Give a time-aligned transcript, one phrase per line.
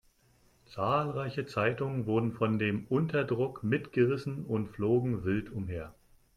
[0.65, 5.93] Zahlreiche Zeitungen wurden von dem Unterdruck mitgerissen und flogen wild umher.